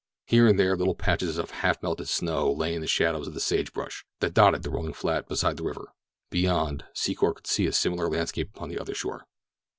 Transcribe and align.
Here 0.25 0.47
and 0.47 0.57
there 0.57 0.75
little 0.75 0.95
patches 0.95 1.37
of 1.37 1.51
half 1.51 1.83
melted 1.83 2.09
snow 2.09 2.51
lay 2.51 2.73
in 2.73 2.81
the 2.81 2.87
shadows 2.87 3.27
of 3.27 3.35
the 3.35 3.39
sage 3.39 3.71
brush 3.71 4.03
that 4.19 4.33
dotted 4.33 4.63
the 4.63 4.71
rolling 4.71 4.93
flat 4.93 5.27
beside 5.27 5.57
the 5.57 5.63
river. 5.63 5.89
Beyond, 6.31 6.85
Secor 6.95 7.35
could 7.35 7.45
see 7.45 7.67
a 7.67 7.71
similar 7.71 8.09
landscape 8.09 8.49
upon 8.49 8.69
the 8.69 8.79
other 8.79 8.95
shore. 8.95 9.27